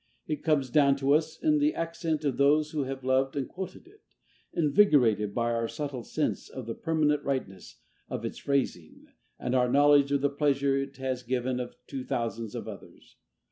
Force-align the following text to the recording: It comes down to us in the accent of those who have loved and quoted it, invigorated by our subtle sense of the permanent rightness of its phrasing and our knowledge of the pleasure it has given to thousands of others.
It 0.25 0.41
comes 0.43 0.71
down 0.71 0.95
to 0.95 1.13
us 1.13 1.37
in 1.43 1.59
the 1.59 1.75
accent 1.75 2.25
of 2.25 2.37
those 2.37 2.71
who 2.71 2.85
have 2.85 3.03
loved 3.03 3.35
and 3.35 3.47
quoted 3.47 3.85
it, 3.85 4.01
invigorated 4.51 5.35
by 5.35 5.51
our 5.51 5.67
subtle 5.67 6.01
sense 6.03 6.49
of 6.49 6.65
the 6.65 6.73
permanent 6.73 7.23
rightness 7.23 7.79
of 8.09 8.25
its 8.25 8.39
phrasing 8.39 9.05
and 9.37 9.53
our 9.53 9.69
knowledge 9.69 10.11
of 10.11 10.21
the 10.21 10.29
pleasure 10.31 10.75
it 10.75 10.97
has 10.97 11.21
given 11.21 11.61
to 11.85 12.03
thousands 12.03 12.55
of 12.55 12.67
others. 12.67 13.17